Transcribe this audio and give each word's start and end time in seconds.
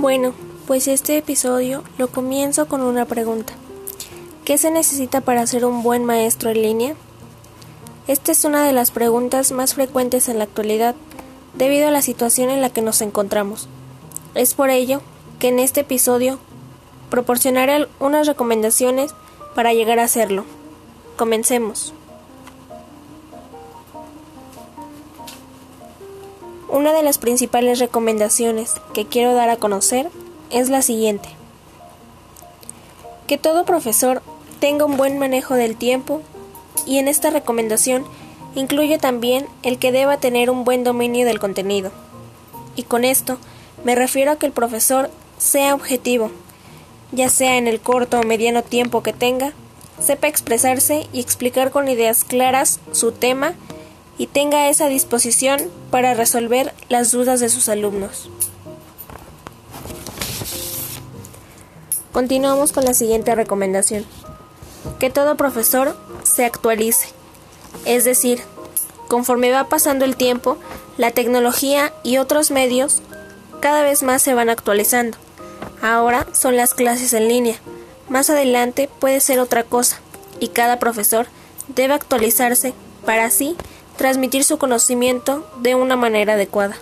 Bueno, 0.00 0.32
pues 0.68 0.86
este 0.86 1.18
episodio 1.18 1.82
lo 1.98 2.06
comienzo 2.06 2.68
con 2.68 2.82
una 2.82 3.04
pregunta. 3.04 3.54
¿Qué 4.44 4.56
se 4.56 4.70
necesita 4.70 5.22
para 5.22 5.44
ser 5.44 5.64
un 5.64 5.82
buen 5.82 6.04
maestro 6.04 6.50
en 6.50 6.62
línea? 6.62 6.94
Esta 8.06 8.30
es 8.30 8.44
una 8.44 8.64
de 8.64 8.72
las 8.72 8.92
preguntas 8.92 9.50
más 9.50 9.74
frecuentes 9.74 10.28
en 10.28 10.38
la 10.38 10.44
actualidad 10.44 10.94
debido 11.54 11.88
a 11.88 11.90
la 11.90 12.00
situación 12.00 12.48
en 12.48 12.60
la 12.60 12.70
que 12.70 12.80
nos 12.80 13.02
encontramos. 13.02 13.66
Es 14.36 14.54
por 14.54 14.70
ello 14.70 15.02
que 15.40 15.48
en 15.48 15.58
este 15.58 15.80
episodio 15.80 16.38
proporcionaré 17.10 17.88
unas 17.98 18.28
recomendaciones 18.28 19.16
para 19.56 19.72
llegar 19.72 19.98
a 19.98 20.04
hacerlo. 20.04 20.44
Comencemos. 21.16 21.92
Una 26.68 26.92
de 26.92 27.02
las 27.02 27.16
principales 27.16 27.78
recomendaciones 27.78 28.74
que 28.92 29.06
quiero 29.06 29.32
dar 29.32 29.48
a 29.48 29.56
conocer 29.56 30.10
es 30.50 30.68
la 30.68 30.82
siguiente. 30.82 31.30
Que 33.26 33.38
todo 33.38 33.64
profesor 33.64 34.22
tenga 34.60 34.84
un 34.84 34.98
buen 34.98 35.18
manejo 35.18 35.54
del 35.54 35.76
tiempo 35.76 36.20
y 36.84 36.98
en 36.98 37.08
esta 37.08 37.30
recomendación 37.30 38.04
incluye 38.54 38.98
también 38.98 39.46
el 39.62 39.78
que 39.78 39.92
deba 39.92 40.18
tener 40.18 40.50
un 40.50 40.64
buen 40.64 40.84
dominio 40.84 41.24
del 41.24 41.38
contenido. 41.38 41.90
Y 42.76 42.82
con 42.82 43.04
esto 43.04 43.38
me 43.82 43.94
refiero 43.94 44.32
a 44.32 44.36
que 44.36 44.46
el 44.46 44.52
profesor 44.52 45.10
sea 45.38 45.74
objetivo, 45.74 46.30
ya 47.12 47.30
sea 47.30 47.56
en 47.56 47.66
el 47.66 47.80
corto 47.80 48.20
o 48.20 48.24
mediano 48.24 48.62
tiempo 48.62 49.02
que 49.02 49.14
tenga, 49.14 49.54
sepa 50.00 50.28
expresarse 50.28 51.06
y 51.14 51.20
explicar 51.20 51.70
con 51.70 51.88
ideas 51.88 52.24
claras 52.24 52.80
su 52.92 53.12
tema 53.12 53.54
y 54.18 54.26
tenga 54.26 54.68
esa 54.68 54.88
disposición 54.88 55.70
para 55.90 56.14
resolver 56.14 56.74
las 56.88 57.12
dudas 57.12 57.40
de 57.40 57.48
sus 57.48 57.68
alumnos. 57.68 58.28
Continuamos 62.12 62.72
con 62.72 62.84
la 62.84 62.94
siguiente 62.94 63.34
recomendación. 63.36 64.04
Que 64.98 65.08
todo 65.08 65.36
profesor 65.36 65.96
se 66.24 66.44
actualice. 66.44 67.08
Es 67.84 68.04
decir, 68.04 68.40
conforme 69.06 69.52
va 69.52 69.68
pasando 69.68 70.04
el 70.04 70.16
tiempo, 70.16 70.58
la 70.96 71.12
tecnología 71.12 71.92
y 72.02 72.18
otros 72.18 72.50
medios 72.50 73.02
cada 73.60 73.82
vez 73.82 74.02
más 74.02 74.20
se 74.20 74.34
van 74.34 74.50
actualizando. 74.50 75.16
Ahora 75.80 76.26
son 76.32 76.56
las 76.56 76.74
clases 76.74 77.12
en 77.12 77.28
línea. 77.28 77.56
Más 78.08 78.30
adelante 78.30 78.88
puede 78.98 79.20
ser 79.20 79.38
otra 79.38 79.62
cosa 79.62 80.00
y 80.40 80.48
cada 80.48 80.80
profesor 80.80 81.26
debe 81.68 81.94
actualizarse 81.94 82.74
para 83.04 83.26
así 83.26 83.56
transmitir 83.98 84.44
su 84.44 84.58
conocimiento 84.58 85.44
de 85.60 85.74
una 85.74 85.96
manera 85.96 86.34
adecuada. 86.34 86.76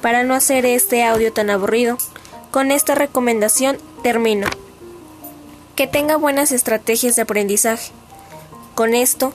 Para 0.00 0.22
no 0.22 0.32
hacer 0.32 0.64
este 0.64 1.02
audio 1.02 1.32
tan 1.32 1.50
aburrido, 1.50 1.98
con 2.52 2.70
esta 2.70 2.94
recomendación 2.94 3.78
termino. 4.04 4.46
Que 5.74 5.88
tenga 5.88 6.16
buenas 6.16 6.52
estrategias 6.52 7.16
de 7.16 7.22
aprendizaje. 7.22 7.90
Con 8.76 8.94
esto, 8.94 9.34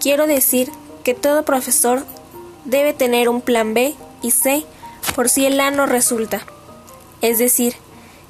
quiero 0.00 0.26
decir 0.26 0.70
que 1.04 1.12
todo 1.12 1.44
profesor 1.44 2.06
debe 2.64 2.94
tener 2.94 3.28
un 3.28 3.42
plan 3.42 3.74
B 3.74 3.94
y 4.22 4.30
C 4.30 4.64
por 5.14 5.28
si 5.28 5.44
el 5.44 5.60
A 5.60 5.70
no 5.70 5.84
resulta. 5.84 6.40
Es 7.20 7.38
decir, 7.38 7.74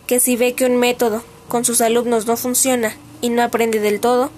que 0.09 0.19
si 0.19 0.35
ve 0.35 0.55
que 0.55 0.67
un 0.67 0.79
método 0.79 1.23
con 1.47 1.65
sus 1.65 1.81
alumnos 1.81 2.27
no 2.27 2.37
funciona 2.37 2.97
y 3.21 3.29
no 3.29 3.41
aprende 3.41 3.79
del 3.79 4.01
todo, 4.01 4.33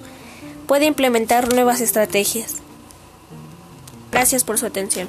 puede 0.67 0.87
implementar 0.87 1.53
nuevas 1.53 1.81
estrategias. 1.81 2.57
Gracias 4.11 4.45
por 4.45 4.59
su 4.59 4.67
atención. 4.67 5.09